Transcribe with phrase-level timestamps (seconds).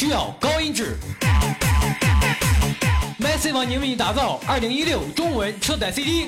[0.00, 0.96] 需要高音质。
[3.18, 6.26] MyC 网宁为你打造2016中文车载 CD。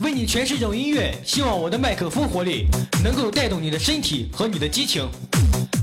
[0.00, 2.66] 为你诠释这种音乐，希望我的麦克风活力
[3.04, 5.08] 能够带动你的身体和你的激情。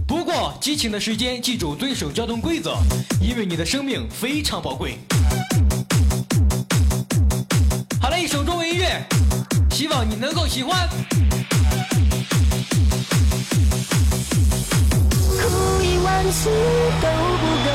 [0.05, 2.75] 不过，激情的时间记住遵守交通规则，
[3.21, 4.99] 因为你的生命非常宝贵。
[8.01, 9.01] 好了，一首中文音乐，
[9.71, 10.89] 希望你能够喜欢。
[15.81, 17.69] 一万次够不够？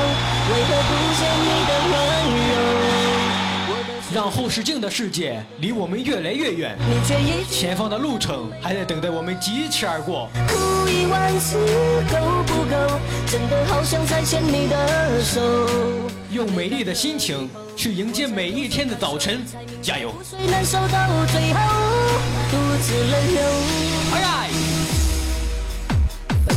[0.52, 1.94] 为何不见你的温
[2.48, 2.52] 柔？
[4.14, 10.28] 让后视镜的世界离我们越来越远，你却一前方的路程还在等待我们疾驰而过。
[10.48, 11.56] 哭一万次
[12.10, 13.00] 够不够？
[13.26, 15.40] 真的好想再牵你的手。
[16.30, 19.42] 用美丽的心情去迎接每一天的早晨，
[19.80, 20.12] 加油！
[20.22, 21.60] 最难受到最后，
[22.50, 23.42] 独自轮流。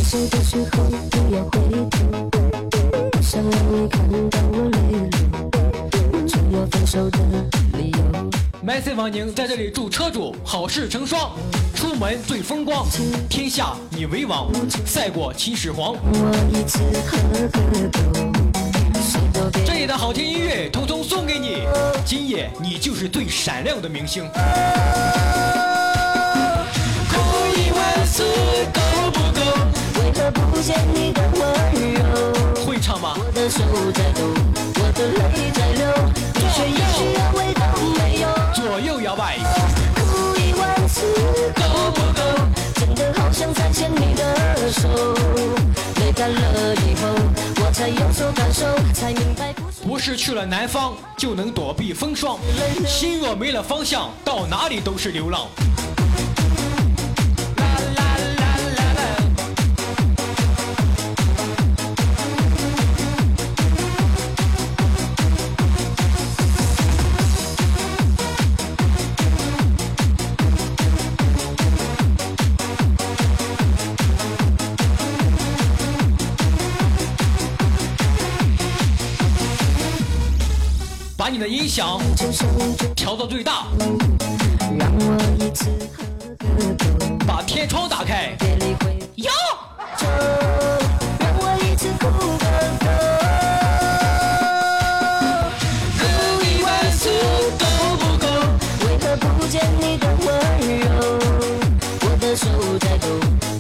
[0.06, 1.98] 手的时候不要回头，
[3.12, 4.78] 不想让你看到我泪
[5.10, 7.18] 流，只有分手的
[7.74, 7.98] 理由。
[8.64, 11.32] MyC 王宁在这里祝车主好事成双，
[11.74, 12.86] 出门最风光，
[13.28, 14.52] 天下你为王，
[14.86, 15.96] 赛过秦始皇。
[15.96, 17.18] 我一次喝
[17.50, 18.00] 个够，
[19.02, 21.64] 谁都别这里的好听音乐统统送给你，
[22.06, 24.30] 今夜你就是最闪亮的明星。
[30.32, 30.56] 不？
[30.66, 31.44] 见你的温
[31.94, 32.66] 柔？
[32.66, 33.14] 会唱吗？
[33.16, 34.24] 我的手在抖，
[34.82, 35.86] 我的泪在流，
[36.34, 37.62] 你却一句安慰都
[38.00, 38.28] 没有。
[38.56, 39.38] 左右摇摆，
[39.94, 41.06] 哭一万次
[41.54, 42.22] 够不够？
[42.74, 44.90] 真的好想再牵你的手。
[46.00, 47.10] 泪干了以后，
[47.64, 52.40] 我才有所感受，才明白不是去了南方就能躲避风霜，
[52.88, 55.48] 心若没了方向，到哪里都是流浪。
[81.36, 82.00] 你的音响
[82.96, 83.66] 调到最大，
[87.28, 88.34] 把天窗打开。
[88.40, 89.30] 别理会哟，
[89.98, 90.08] 就
[91.20, 92.08] 让我一次哭
[92.40, 92.46] 个
[92.80, 92.88] 够。
[96.00, 96.06] 哭
[96.46, 97.10] 一万次
[97.60, 97.66] 够
[98.00, 98.26] 不够？
[98.88, 100.26] 为何不见你的温
[100.80, 101.20] 柔？
[102.00, 102.48] 我的手
[102.80, 103.10] 在抖，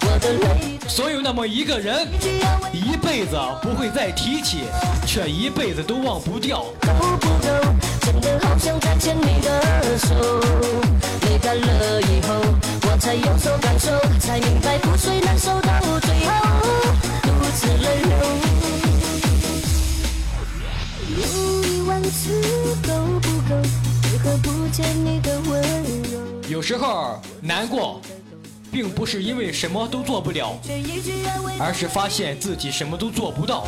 [0.07, 2.07] 我的泪在总有那么一个人，
[2.71, 4.59] 一辈子不会再提起，
[5.05, 6.63] 却一辈子都忘不掉。
[7.45, 7.75] 够不够？
[8.01, 10.15] 真的好想再牵你的手。
[11.29, 12.33] 泪干了以后，
[12.83, 16.31] 我才有所感受，才明白覆水难收到最后，
[17.21, 18.11] 独自泪流。
[21.23, 22.41] 哭一万次
[22.83, 22.89] 够
[23.21, 23.55] 不够？
[24.11, 25.61] 为何不见你的温
[26.11, 26.19] 柔？
[26.47, 28.01] 有时候难过，
[28.71, 30.57] 并不是因为什么都做不了，
[31.59, 33.65] 而是发现自己什么都做不到。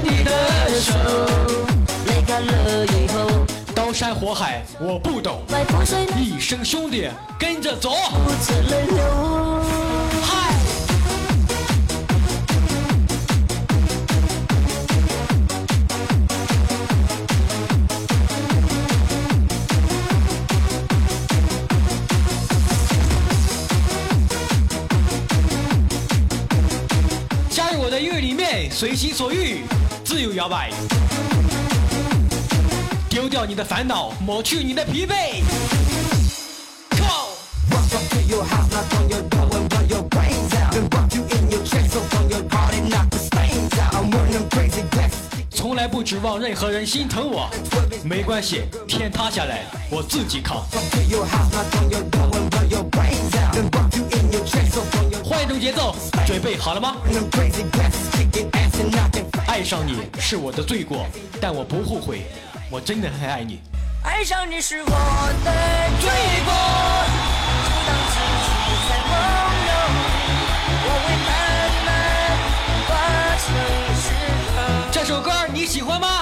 [0.00, 0.30] 你的
[0.80, 0.92] 手，
[2.06, 5.42] 泪干了以后，刀山火海我不懂，
[6.16, 7.90] 一生兄弟跟着走。
[10.22, 10.54] 嗨，
[27.50, 29.62] 加入我的音乐里面，随心所欲，
[30.18, 30.68] 自由摇摆。
[33.08, 35.44] 丢掉你的烦恼，抹去你的疲惫。
[45.50, 47.48] 从来不指望任何人心疼我，
[48.02, 50.66] 没关系，天塌下来我自己扛。
[55.48, 55.96] 种节奏，
[56.26, 56.96] 准备好了吗.
[59.46, 61.06] 爱上你是我的罪过，
[61.40, 62.26] 但我不后悔，
[62.70, 63.60] 我真的很爱你。
[64.04, 65.50] 爱上你是我的
[66.00, 66.10] 罪
[66.44, 66.52] 过，
[67.64, 68.14] 阻挡自
[68.44, 68.48] 己
[68.88, 69.12] 在梦
[69.66, 69.72] 中，
[70.84, 71.28] 我为慢
[71.86, 71.88] 慢
[72.86, 72.90] 化
[73.40, 73.46] 成
[73.96, 74.04] 石
[74.54, 74.56] 头。
[74.92, 76.17] 这首歌你喜欢吗？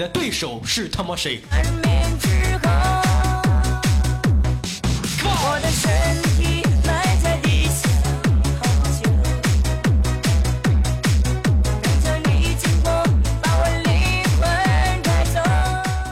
[0.00, 1.42] 的对手是他妈谁。
[1.50, 2.26] 见面之
[2.62, 2.70] 后，
[5.22, 5.90] 我的身
[6.38, 7.86] 体埋在地下
[8.62, 8.64] 好
[8.96, 9.10] 久，
[11.82, 12.90] 等着你经过，
[13.42, 14.40] 把我灵魂
[15.02, 15.38] 带走。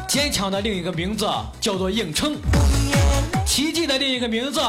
[0.07, 1.27] 坚强的另一个名字
[1.59, 2.37] 叫做硬撑，
[3.47, 4.61] 奇迹的另一个名字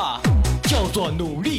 [0.63, 1.59] 叫做努力。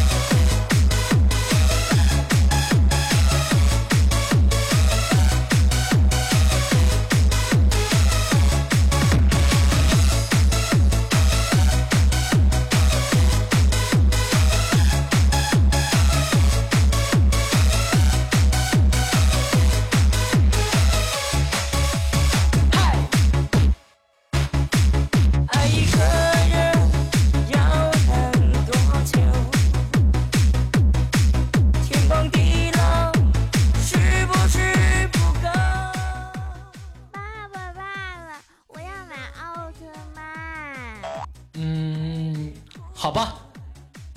[43.01, 43.33] 好吧，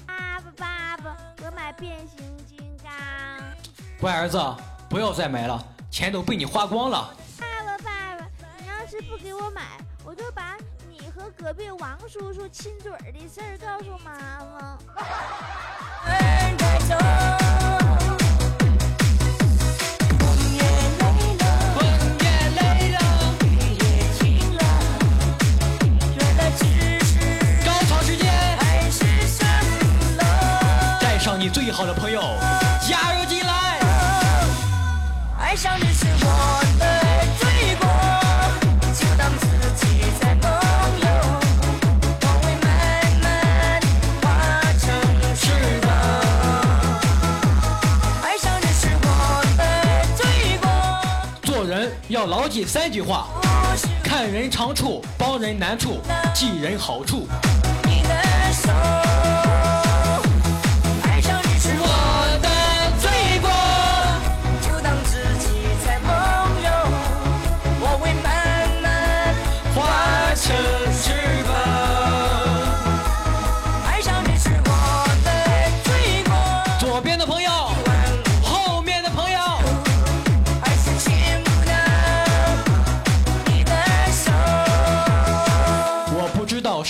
[0.06, 2.92] 爸爸，爸爸，我买变形金刚。
[3.98, 4.38] 乖儿子，
[4.90, 5.58] 不要再买了，
[5.90, 7.14] 钱都被你花光了。
[7.40, 8.26] 爸爸，爸爸，
[8.60, 9.62] 你要是不给我买，
[10.04, 14.12] 我就把你和隔壁王叔叔亲嘴的事儿告诉妈
[14.52, 14.76] 妈。
[31.74, 32.20] 好的朋友，
[32.88, 33.80] 加入进来。
[35.36, 36.86] 爱上你是我的
[37.36, 37.88] 罪过，
[38.94, 39.44] 就当自
[39.84, 40.48] 己在梦
[41.00, 41.08] 游，
[42.22, 42.70] 我会慢
[43.20, 43.26] 慢
[44.22, 44.22] 化
[44.78, 44.86] 成
[45.34, 45.50] 时
[45.82, 45.90] 光。
[48.22, 49.08] 爱上你是我
[49.58, 49.62] 的
[50.14, 50.22] 罪
[50.62, 50.70] 过，
[51.42, 53.26] 做人要牢记三句话：
[54.04, 56.00] 看人长处，帮人难处，
[56.32, 57.26] 记人好处。
[57.82, 58.22] 你的
[58.52, 58.70] 手。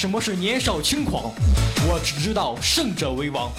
[0.04, 1.32] 什么是年少轻狂，
[1.88, 3.50] 我只知道胜者为王。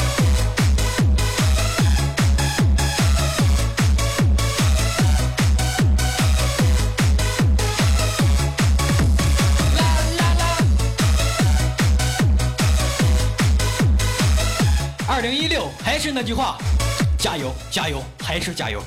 [15.07, 16.59] 二零一六还是那句话，
[17.17, 18.83] 加油加油，还是加油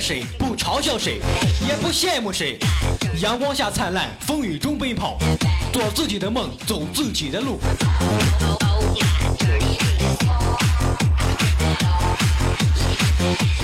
[0.00, 1.20] 谁，不嘲笑谁，
[1.66, 2.58] 也不羡慕谁。
[3.20, 5.18] 阳光下灿烂，风雨中奔跑，
[5.72, 7.58] 做自己的梦，走自己的路。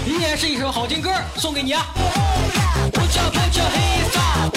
[0.07, 1.87] 依然是一首好听歌，送给你啊！
[2.93, 3.81] 不叫不叫黑
[4.12, 4.49] 撒，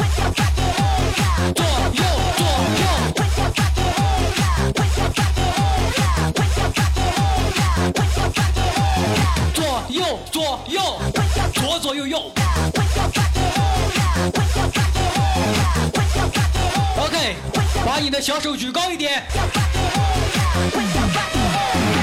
[1.53, 2.14] 左右左右。
[11.85, 12.31] 左右右
[16.97, 17.35] ，ok，
[17.85, 19.23] 把你的小手举高一点，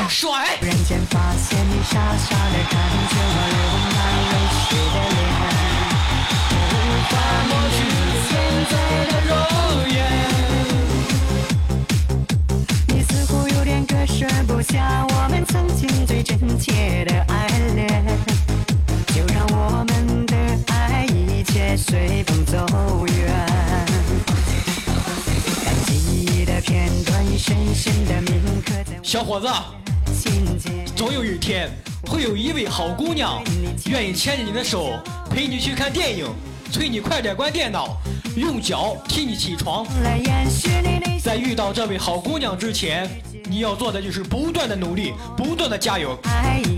[0.09, 0.57] 甩。
[29.42, 29.49] 子，
[30.94, 31.68] 总有一天
[32.06, 33.42] 会有一位好姑娘
[33.87, 34.92] 愿意牵着你的手，
[35.28, 36.26] 陪你去看电影，
[36.70, 37.96] 催你快点关电脑，
[38.37, 39.84] 用脚踢你起床。
[41.20, 43.11] 在遇到这位好姑娘之前，
[43.50, 46.16] 你要做的就是不断的努力，不断的加油，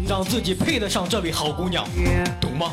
[0.09, 1.87] 让自己配得上这位好姑娘，
[2.41, 2.73] 懂吗？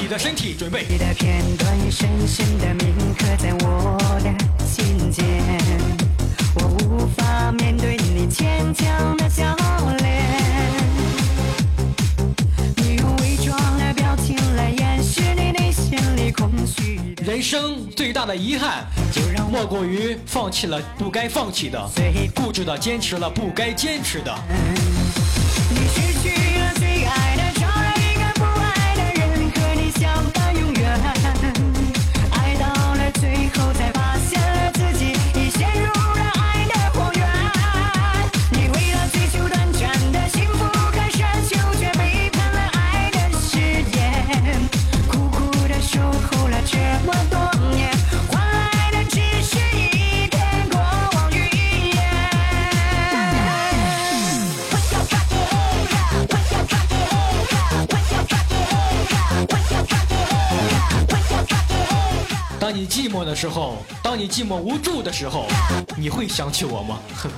[0.00, 0.97] 你的身体准备。
[18.18, 18.84] 大的遗憾，
[19.48, 21.80] 莫过于放弃了不该放弃的，
[22.34, 24.87] 固执的坚持了不该坚持的。
[63.18, 65.48] 寞的时候，当你寂寞无助的时候，
[65.96, 67.00] 你会想起我吗？
[67.16, 67.28] 哼。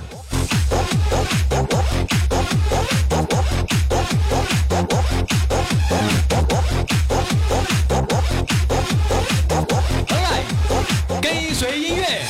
[11.18, 12.26] 跟随音乐，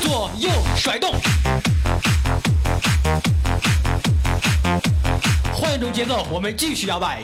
[0.00, 1.12] 左右甩动，
[5.52, 7.20] 换一种节奏，我们继续摇摆。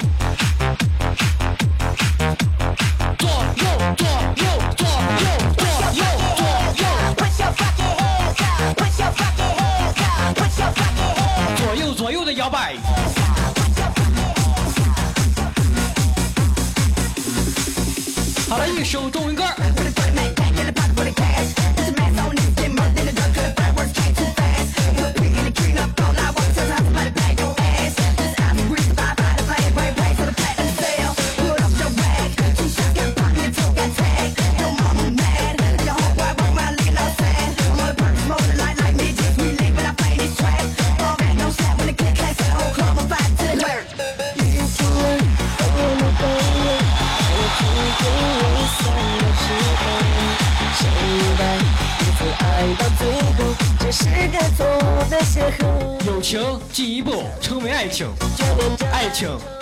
[3.18, 3.64] 左右，
[3.96, 4.44] 左右，
[5.12, 6.02] 左右，
[6.36, 6.42] 左
[6.78, 6.82] 右，
[7.16, 7.44] 左右，
[11.56, 12.76] 左右左右的摇摆。
[18.48, 19.44] 好了，一首中文歌。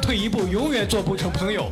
[0.03, 1.71] 退一步永远做不成朋友。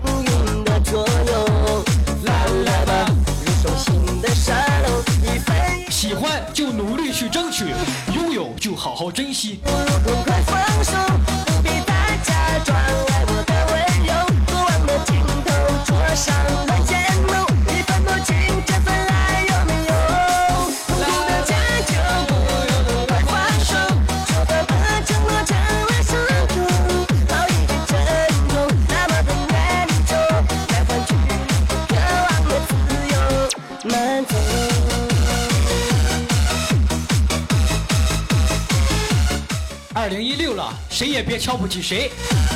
[40.08, 42.10] 二零一六了谁也别瞧不起谁。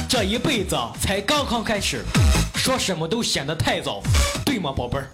[0.09, 2.03] 这一辈子才刚刚开始
[2.55, 4.01] 说什么都显得太早
[4.43, 5.07] 对吗宝贝儿？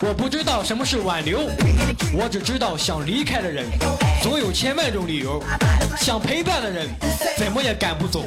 [0.00, 1.40] 我不知道什么是挽留
[2.14, 3.66] 我只知道想离开的人。
[4.26, 5.40] 总有千万种理由；
[5.96, 6.88] 想陪伴的人，
[7.38, 8.24] 怎么也赶不走。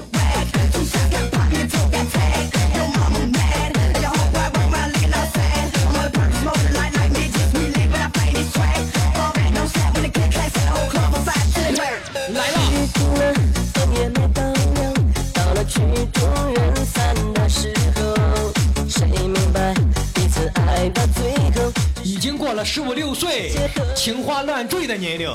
[22.63, 23.51] 十五六岁，
[23.95, 25.29] 情花乱坠的年龄，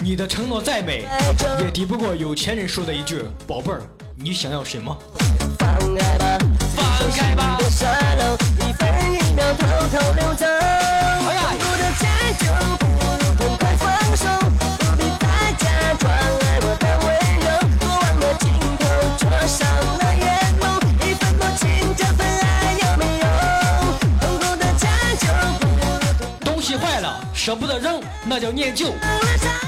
[0.00, 1.04] 你的承诺再美，
[1.60, 3.82] 也抵不过有钱人说的一句：“宝贝儿，
[4.16, 4.96] 你想要什么？”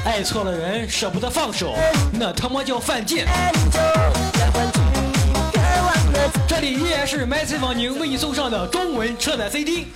[0.05, 1.75] 爱错了人舍不得放手，
[2.13, 3.27] 那他妈叫犯贱。
[6.47, 9.89] 这里依然是 a c 网宁为你送上的中文车载 CD。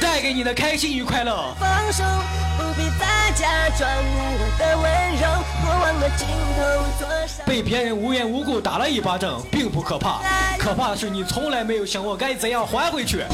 [0.00, 1.54] 带给你的开心与快乐。
[1.58, 2.04] 放手，
[2.56, 4.04] 不必再假装爱
[4.38, 5.26] 我的温柔，
[5.64, 6.60] 过往的镜头
[6.98, 7.44] 灼伤。
[7.44, 10.20] 被别人无缘无故打了一巴掌，并不可怕，
[10.58, 13.24] 可怕的是你从来没有想过该怎样还回去。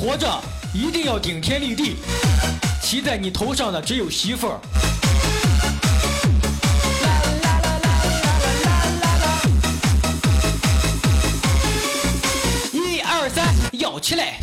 [0.00, 0.40] 活着
[0.72, 1.96] 一定要顶天立地，
[2.80, 4.60] 骑在你头上的只有媳妇儿。
[12.72, 14.38] 一二三，摇起来！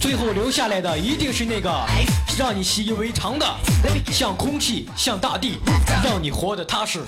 [0.00, 1.70] 最后留下来的一定是那个
[2.38, 3.46] 让你习以为常的，
[4.12, 5.58] 像空气，像大地，
[6.04, 7.02] 让你活得踏实。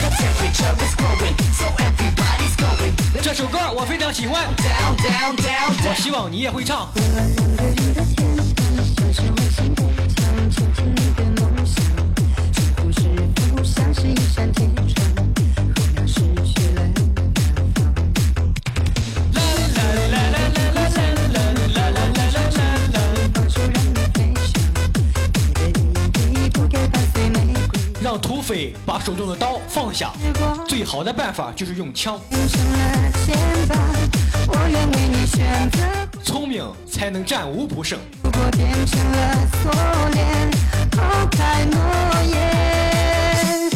[3.23, 6.89] 这首歌我非常喜欢，我希望你也会唱。
[28.47, 30.13] 匪把手中的刀放下，
[30.69, 32.21] 最好的办法就是用枪。
[36.23, 37.99] 聪明才能战无不胜。
[38.23, 39.73] 如果变成了锁
[40.13, 40.49] 链，
[40.93, 41.81] 抛开诺
[42.31, 43.67] 言。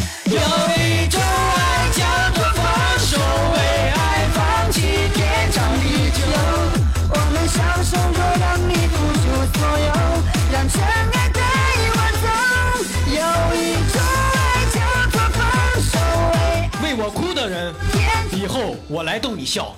[18.41, 19.77] 以后我来逗你笑；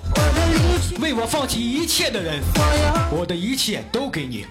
[1.01, 2.41] 为我放弃一切的人，
[3.11, 4.45] 我的一切都给你。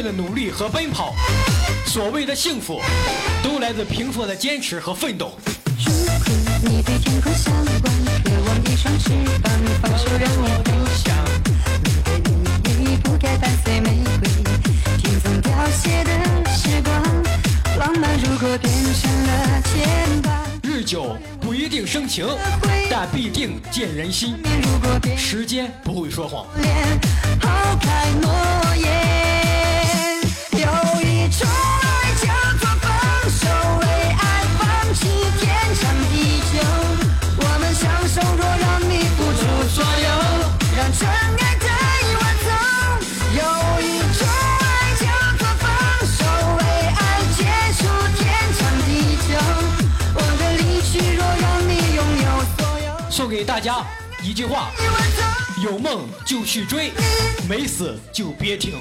[0.00, 1.14] 来自不倦的努力和奔跑。
[1.86, 2.80] 所谓的幸福，
[3.42, 5.38] 都来自平凡的坚持和奋斗。
[5.76, 7.64] 如果你对天空向往，
[8.24, 9.10] 渴望一双翅
[9.42, 11.14] 膀，放手让你飞翔。
[11.84, 12.10] 你的
[12.64, 14.30] 言语不该伴随玫瑰，
[14.96, 16.10] 听从凋谢的
[16.50, 16.90] 时光。
[17.78, 20.28] 浪漫如果变成了牵绊，
[20.62, 22.26] 日久不一定生情，
[22.90, 24.36] 但必定见人心。
[25.16, 26.46] 时间不会说谎。
[26.62, 26.98] 脸，
[27.40, 27.48] 抛
[27.80, 28.06] 开
[53.30, 53.86] 给大家
[54.24, 54.72] 一句话：
[55.62, 56.90] 有梦就去追，
[57.48, 58.72] 没死就别停。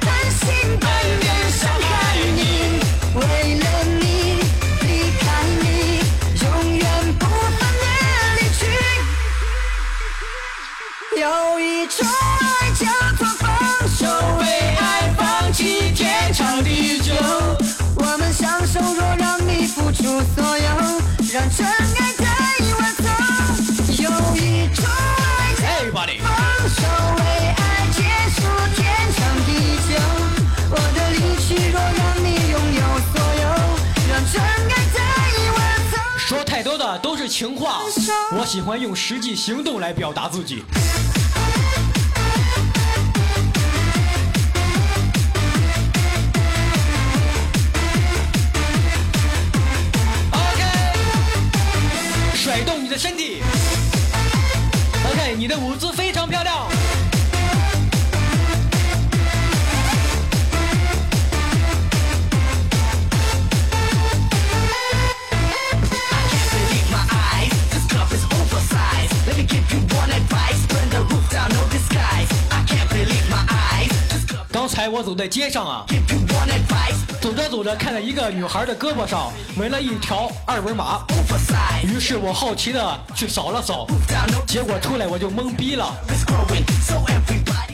[0.00, 0.48] 担心
[0.80, 2.80] 半点伤害你，
[3.14, 3.20] 为
[3.60, 4.40] 了你
[4.82, 6.00] 离开你，
[6.42, 6.84] 永远
[7.20, 7.86] 不分别
[8.40, 8.66] 离去。
[11.20, 12.04] 有一种
[12.40, 12.82] 爱叫
[13.16, 13.46] 做放
[13.96, 14.04] 手，
[14.40, 14.44] 为
[14.76, 14.82] 爱
[15.16, 17.14] 放弃天长地久。
[17.94, 20.02] 我们相守，若让你付出
[20.34, 20.66] 所有，
[21.32, 22.12] 让真爱
[37.36, 37.80] 情话，
[38.38, 40.62] 我喜欢用实际行动来表达自己。
[50.30, 50.62] OK，
[52.36, 53.42] 甩动你的身体。
[55.10, 56.68] OK，你的舞姿非常漂亮。
[74.88, 75.84] 我走在街上啊，
[77.20, 81.00] 走着走着，看到一个女孩的胳膊上纹了一条二维码，
[81.82, 83.86] 于是我好奇的去扫了扫，
[84.46, 85.94] 结果出来我就懵逼了，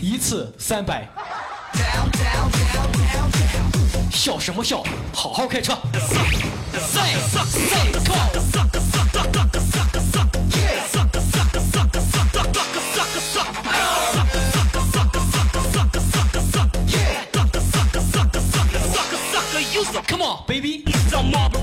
[0.01, 1.09] 一次三百，
[4.11, 4.83] 笑什么笑？
[5.13, 5.77] 好好开车。
[20.51, 20.83] Come on, baby。
[21.15, 21.63] on Marlboro.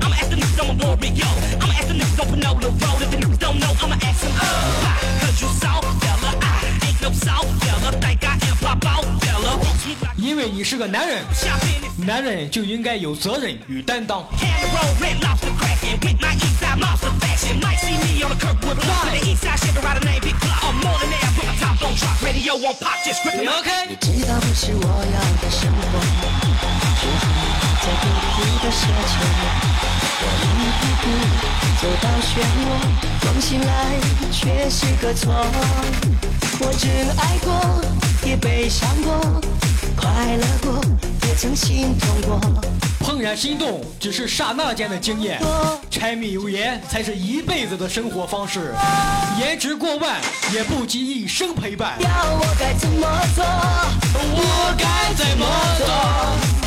[0.00, 1.32] I'ma ask the niggas I'm a warrior.
[1.60, 3.02] I'ma ask the niggas on Panola Road.
[3.02, 4.32] If the niggas don't know, I'ma ask them.
[4.32, 4.46] Uh,
[4.82, 4.96] why?
[5.20, 6.30] Cause you soft fella.
[6.40, 7.90] I ain't no soft fella.
[7.98, 9.58] Think I am pop out fella.
[9.82, 11.24] Sweet like 因为你是个男人.
[12.06, 14.24] 男人就应该有责任与担当。
[28.38, 29.18] 在孤独的奢求。
[30.20, 30.24] 我
[30.54, 31.04] 一步步
[31.80, 32.30] 走到漩
[32.62, 33.70] 涡，梦醒来
[34.30, 35.32] 却是个错。
[36.60, 37.50] 我真爱过，
[38.24, 39.40] 也悲伤过，
[39.96, 40.80] 快乐过，
[41.26, 42.40] 也曾心痛过。
[43.00, 45.40] 怦然心动只是刹那间的经验，
[45.90, 48.74] 柴米油盐才是一辈子的生活方式。
[49.40, 50.20] 颜值过万
[50.52, 51.94] 也不及一生陪伴。
[52.00, 53.44] 要我该怎么做？
[54.14, 55.46] 我该怎么
[55.78, 56.57] 做？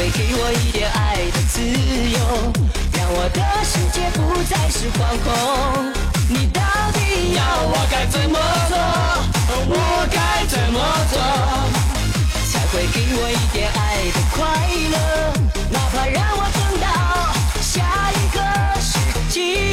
[0.00, 2.18] 会给我一点爱的自由，
[2.96, 5.92] 让我的世界不再是惶恐。
[6.26, 6.62] 你到
[6.94, 8.38] 底要我该怎么
[8.70, 8.78] 做？
[9.68, 10.80] 我该怎么
[11.12, 11.20] 做？
[12.50, 14.40] 才会给我一点爱的快
[14.88, 14.96] 乐，
[15.68, 16.86] 哪怕让我等到
[17.60, 18.40] 下一个
[18.80, 18.96] 世
[19.28, 19.69] 纪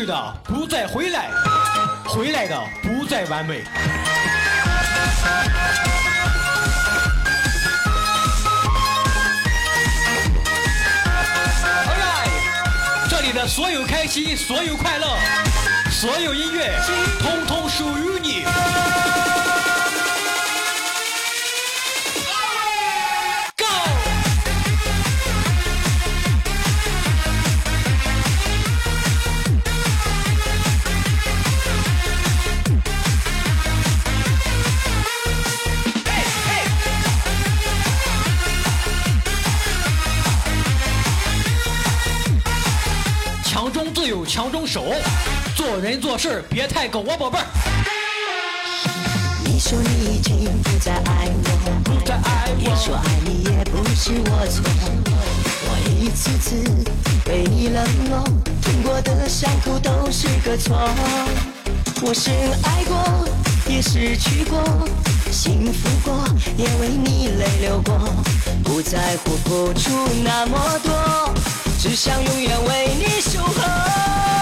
[0.00, 1.28] 去的不再回来，
[2.06, 3.62] 回来的不再完美。
[11.84, 12.30] Alright，
[13.10, 15.06] 这里的所有开心，所有快乐，
[15.90, 16.80] 所有音乐，
[17.18, 18.46] 通通属于你。
[44.70, 44.84] 手，
[45.56, 47.44] 做人做事别太狗啊，宝贝儿。
[49.44, 52.56] 你说你已经不再爱我，不再爱我。
[52.56, 54.62] 你说，爱你也不是我错，
[55.66, 56.54] 我一次次
[57.24, 58.22] 被你冷落，
[58.62, 60.78] 痛过的伤口都是个错。
[62.02, 63.28] 我深爱过，
[63.66, 64.62] 也失去过，
[65.32, 66.24] 幸福过，
[66.56, 67.98] 也为你泪流过，
[68.62, 69.90] 不在乎付出
[70.22, 71.34] 那么多，
[71.76, 74.39] 只想永远为你守候。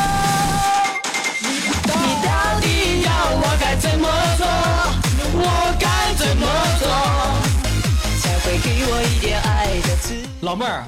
[10.48, 10.82] 老妹儿，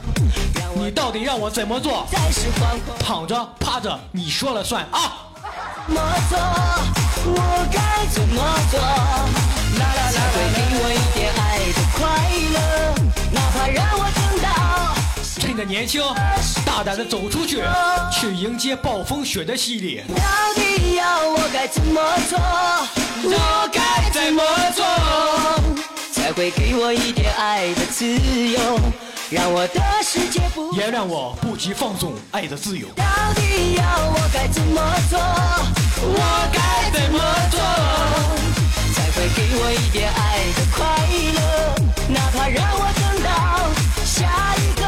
[0.75, 2.07] 你到底让我怎么做？
[2.99, 5.29] 躺着趴着，你说了算啊！
[5.87, 6.39] 怎么做？
[7.27, 8.81] 我该怎么做？
[8.81, 12.01] 啦啦啦，才会给我一点爱的快
[12.55, 12.59] 乐，
[13.33, 14.49] 哪怕让我等到
[15.39, 16.03] 趁着年轻，
[16.65, 17.63] 大胆的走出去，
[18.11, 20.03] 去迎接暴风雪的洗礼。
[20.17, 20.23] 到
[20.55, 22.39] 底要我该怎么做？
[23.29, 24.43] 我该怎么
[24.75, 24.87] 做，
[26.15, 28.59] 才会给我一点爱的自由，
[29.31, 32.89] 让我的世界不原谅我不及放纵爱的自由。
[32.97, 33.05] 到
[33.37, 35.21] 底要我该怎么做？
[36.03, 36.19] 我
[36.53, 37.61] 该怎么做，
[38.93, 40.85] 才会给我一点爱的快
[41.37, 41.41] 乐？
[42.09, 43.31] 哪怕让我等到
[44.05, 44.83] 下一个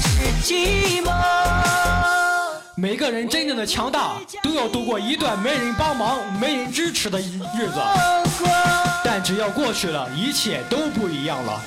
[0.00, 0.08] 是
[0.46, 1.10] 寂寞。
[2.76, 4.12] 每个人真正的强大，
[4.44, 7.82] 都要度过一段没人帮忙、没人支持的日子。
[9.02, 11.60] 但只要过去了，一切都不一样了。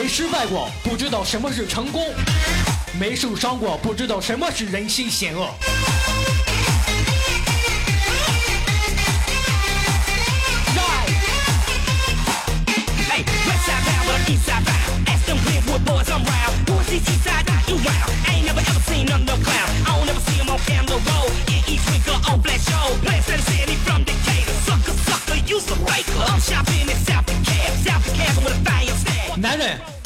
[0.00, 2.00] 没失败过，不知道什么是成功；
[2.98, 5.46] 没受伤过，不知道什么是人心险恶。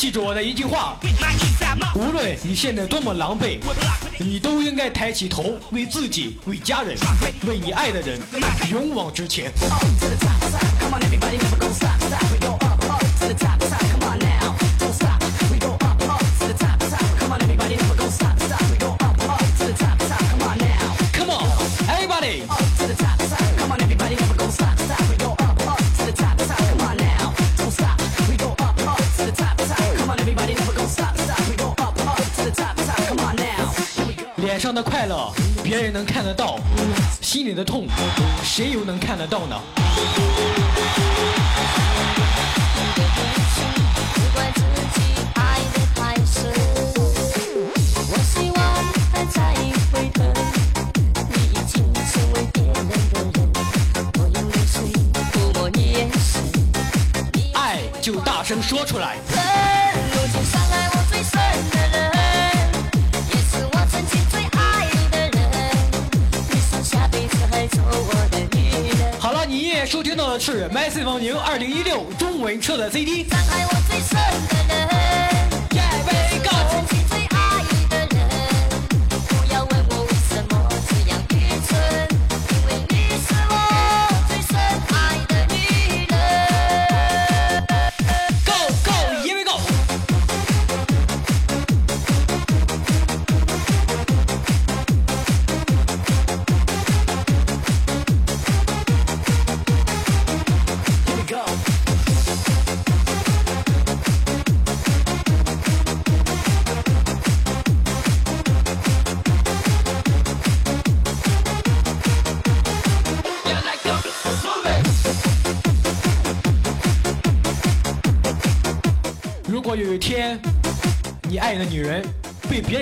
[0.05, 0.99] 记住我的一句话：
[1.95, 3.59] 无论你现在多么狼狈，
[4.19, 6.95] 你都应该抬起头，为自己、为家人、
[7.47, 8.21] 为你爱的人
[8.71, 9.51] 勇往直前。
[35.75, 36.55] 别人能看得到；
[37.21, 37.89] 心里的痛，
[38.45, 39.61] 谁又能看得到呢？
[45.35, 46.47] 爱得太深。
[48.07, 48.63] 我希望
[70.47, 73.25] 是麦穗王宁二零一六中文车载 CD。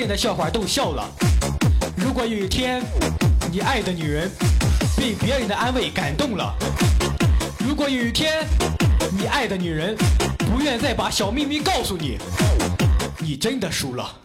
[0.02, 1.04] 人的笑话逗笑了；
[1.94, 2.82] 如果有一天，
[3.52, 4.28] 你爱的女人
[4.96, 6.52] 被别人的安慰感动了；
[7.60, 8.44] 如果有一天，
[9.16, 9.96] 你爱的女人
[10.38, 12.18] 不愿再把小秘密告诉你，
[13.18, 14.21] 你真的输了。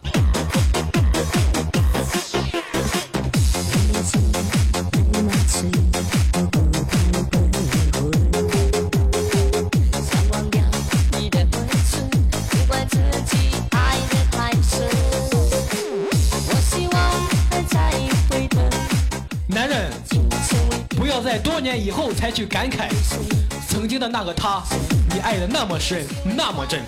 [21.68, 22.88] 年以后才去感慨，
[23.68, 24.64] 曾经的那个他，
[25.14, 26.80] 你爱的那么深，那么真。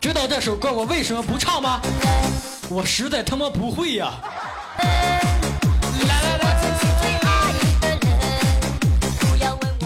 [0.00, 1.80] 知道这首歌我为什么不唱吗？
[2.68, 4.14] 我实在他妈不会呀！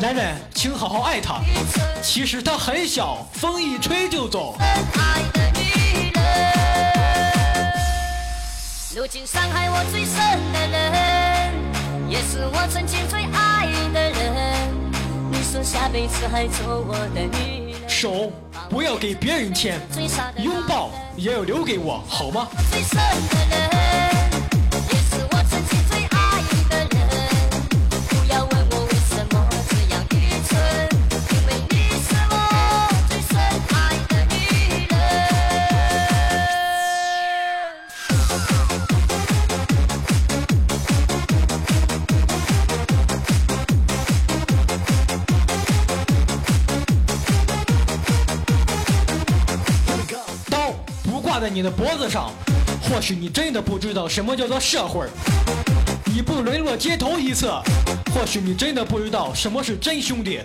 [0.00, 1.40] 男人，请好好爱她。
[2.02, 4.54] 其实她很小，风一吹就走。
[4.58, 6.22] 爱的女人。
[8.94, 10.16] 如今伤害我最深
[10.52, 11.54] 的人，
[12.10, 14.68] 也是我曾经最爱的人。
[15.30, 18.30] 你说下辈子还做我的女人，手
[18.68, 19.80] 不要给别人牵，
[20.36, 22.48] 拥抱也要留给我，好吗？
[22.70, 23.00] 最深
[51.36, 52.32] 挂在你的脖子上，
[52.80, 55.10] 或许你真的不知道什么叫做社会儿。
[56.06, 57.46] 你不沦落街头一次，
[58.14, 60.40] 或许你真的不知道什么是真兄弟。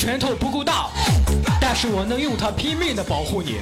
[0.00, 0.86] 拳头不够大，
[1.60, 3.60] 但是我能用它拼命的保护你。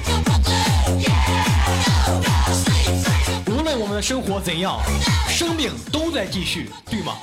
[3.45, 4.79] 无论我们的生活怎样，
[5.27, 7.17] 生命都在继续，对吗？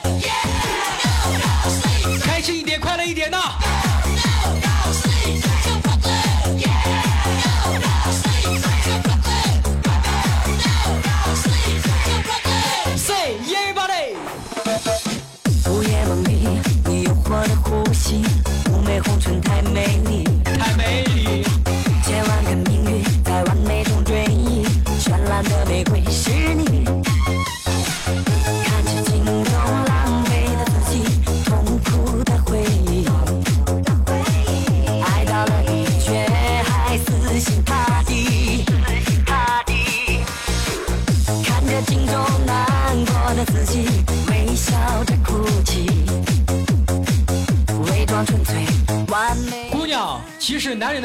[2.20, 3.38] 开心一点，快乐一点呐！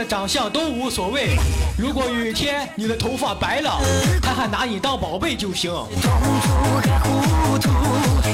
[0.02, 1.38] 的长相都无所谓。
[1.78, 3.80] 如果有一天你的头发白了，
[4.20, 5.72] 他还拿你当宝贝就行。
[5.72, 5.88] 糊
[7.60, 7.70] 涂，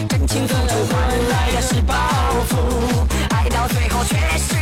[0.07, 1.93] 真情付出换来的是报
[2.47, 2.55] 复，
[3.31, 4.56] 爱到最后却是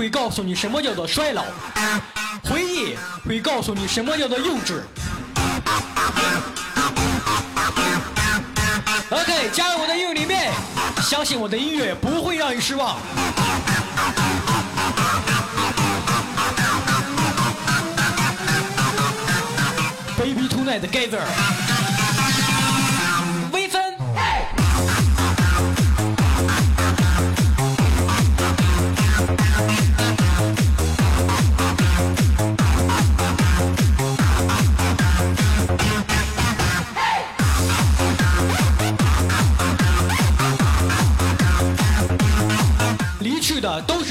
[0.00, 1.44] 会告诉你什么叫做衰老，
[2.44, 2.96] 回忆
[3.28, 4.80] 会告诉你什么叫做幼稚。
[9.10, 10.54] OK，加入我的音乐里面，
[11.02, 12.96] 相信我的音乐不会让你失望。
[20.16, 21.20] Baby tonight together，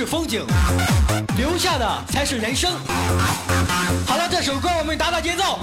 [0.09, 0.43] 风景，
[1.37, 2.71] 留下的才是人生。
[4.07, 5.59] 好了，这首歌我们打打节奏。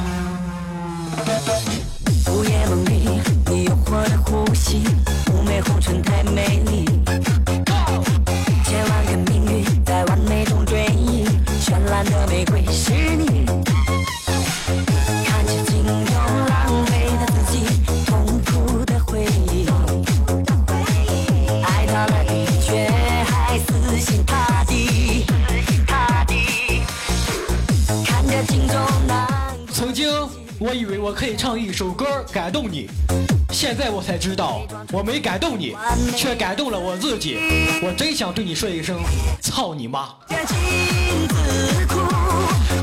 [33.76, 35.76] 在我才知道我没感动你，
[36.16, 37.38] 却感动了我自己。
[37.82, 38.98] 我真想对你说一声，
[39.40, 40.08] 操你妈！
[40.28, 42.00] 亲自哭，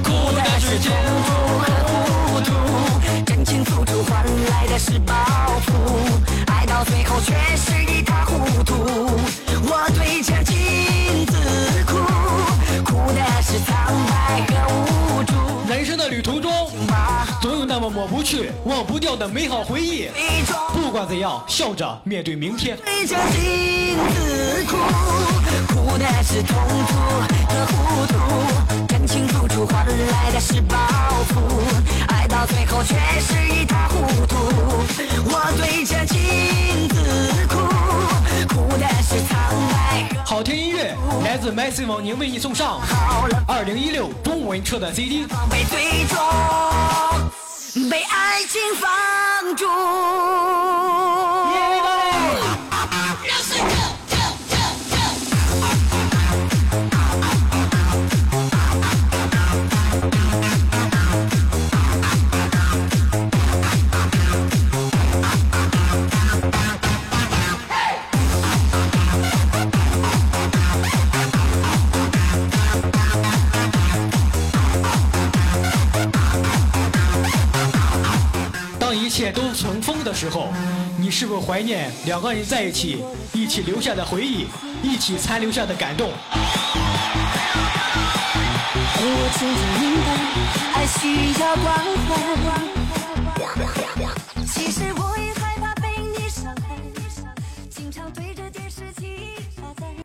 [0.04, 0.94] 哭的是痛
[1.26, 2.54] 楚和糊涂，
[3.26, 5.14] 真情付出换来的是包
[5.66, 5.74] 袱，
[6.48, 7.34] 爱到最后却
[18.24, 20.08] 不去、忘不掉的美好回忆。
[20.74, 22.78] 不管怎样，笑着面对明天。
[22.78, 24.78] 对着镜子哭，
[25.68, 26.56] 哭的是痛
[26.88, 26.94] 楚
[27.50, 28.16] 和糊涂，
[28.88, 30.78] 真情付出换来的是报
[31.28, 31.42] 复，
[32.08, 34.38] 爱到最后却是一塌糊涂。
[35.26, 37.58] 我对着镜子哭，
[38.56, 39.38] 哭的是苍
[39.70, 40.96] 白好听音乐
[41.26, 42.80] 来自 Massive 网宁为你送上
[43.46, 45.28] 二零一六中文车的 CD。
[45.52, 46.18] 被最终
[47.90, 49.66] 被爱情放逐。
[79.34, 80.54] 都尘封的时候，
[80.98, 83.04] 你是否怀念两个人在一起，
[83.34, 84.48] 一起留下的回忆，
[84.82, 86.12] 一起残留下的感动？
[88.96, 90.08] 我渐渐明白，
[90.76, 91.66] 爱需要关
[92.08, 92.12] 怀，